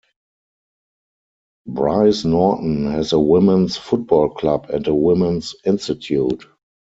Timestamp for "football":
3.77-4.29